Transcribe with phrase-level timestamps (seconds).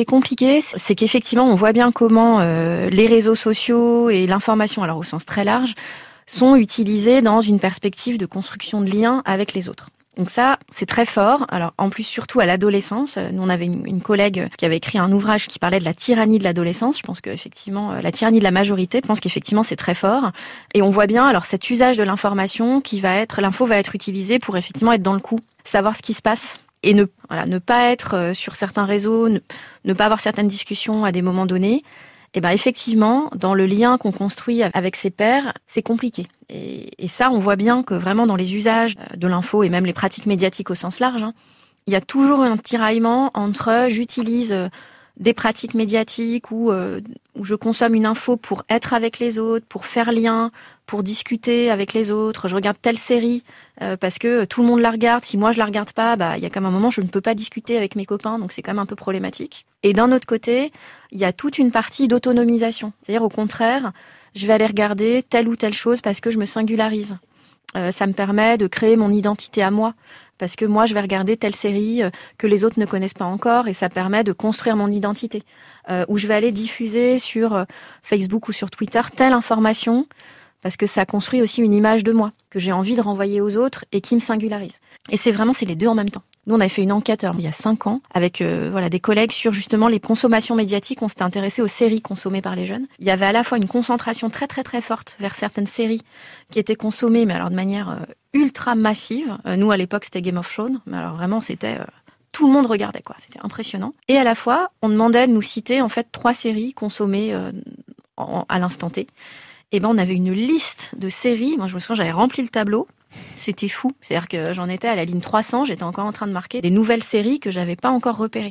[0.00, 4.98] qui compliqué, c'est qu'effectivement, on voit bien comment euh, les réseaux sociaux et l'information, alors
[4.98, 5.74] au sens très large,
[6.26, 9.90] sont utilisés dans une perspective de construction de liens avec les autres.
[10.16, 11.46] Donc ça, c'est très fort.
[11.48, 15.12] Alors en plus, surtout à l'adolescence, nous on avait une, collègue qui avait écrit un
[15.12, 16.98] ouvrage qui parlait de la tyrannie de l'adolescence.
[16.98, 20.30] Je pense qu'effectivement, euh, la tyrannie de la majorité, je pense qu'effectivement c'est très fort.
[20.74, 23.94] Et on voit bien alors cet usage de l'information qui va être, l'info va être
[23.94, 27.44] utilisée pour effectivement être dans le coup, savoir ce qui se passe et ne, voilà,
[27.44, 31.46] ne pas être euh, sur certains réseaux, ne, pas avoir certaines discussions à des moments
[31.46, 31.82] donnés.
[32.32, 36.26] Et eh ben effectivement, dans le lien qu'on construit avec ses pairs, c'est compliqué.
[36.48, 39.92] Et, ça, on voit bien que vraiment dans les usages de l'info et même les
[39.92, 41.34] pratiques médiatiques au sens large, hein,
[41.88, 44.68] il y a toujours un tiraillement entre j'utilise euh,
[45.16, 47.00] des pratiques médiatiques euh,
[47.40, 50.52] où je consomme une info pour être avec les autres, pour faire lien,
[50.84, 52.48] pour discuter avec les autres.
[52.48, 53.42] Je regarde telle série
[53.80, 55.24] euh, parce que tout le monde la regarde.
[55.24, 57.06] Si moi je la regarde pas, bah il y a comme un moment je ne
[57.06, 59.64] peux pas discuter avec mes copains, donc c'est quand même un peu problématique.
[59.82, 60.70] Et d'un autre côté,
[61.12, 63.92] il y a toute une partie d'autonomisation, c'est-à-dire au contraire,
[64.34, 67.16] je vais aller regarder telle ou telle chose parce que je me singularise.
[67.76, 69.94] Euh, ça me permet de créer mon identité à moi.
[70.38, 73.26] Parce que moi, je vais regarder telle série euh, que les autres ne connaissent pas
[73.26, 75.42] encore et ça permet de construire mon identité.
[75.90, 77.64] Euh, ou je vais aller diffuser sur
[78.02, 80.06] Facebook ou sur Twitter telle information
[80.62, 83.56] parce que ça construit aussi une image de moi que j'ai envie de renvoyer aux
[83.56, 84.78] autres et qui me singularise.
[85.10, 86.22] Et c'est vraiment, c'est les deux en même temps.
[86.50, 89.32] On avait fait une enquête il y a cinq ans avec euh, voilà des collègues
[89.32, 91.02] sur justement les consommations médiatiques.
[91.02, 92.86] On s'était intéressé aux séries consommées par les jeunes.
[92.98, 96.02] Il y avait à la fois une concentration très très très forte vers certaines séries
[96.50, 97.96] qui étaient consommées, mais alors de manière euh,
[98.32, 99.36] ultra massive.
[99.46, 101.78] Euh, nous, à l'époque, c'était Game of Thrones, mais alors vraiment, c'était
[102.32, 103.16] tout le monde regardait quoi.
[103.18, 103.92] C'était impressionnant.
[104.08, 107.34] Et à la fois, on demandait de nous citer en fait trois séries consommées
[108.16, 109.06] à l'instant T.
[109.72, 111.56] Et ben, on avait une liste de séries.
[111.56, 112.88] Moi, je me souviens, j'avais rempli le tableau
[113.36, 113.92] c'était fou.
[114.00, 116.70] C'est-à-dire que j'en étais à la ligne 300, j'étais encore en train de marquer des
[116.70, 118.48] nouvelles séries que j'avais pas encore repérées.